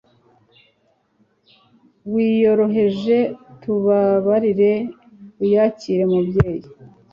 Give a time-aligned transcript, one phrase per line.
[2.11, 3.17] wiyoroheje
[3.61, 4.73] tubabarire
[5.43, 6.67] uyakire mubyeyi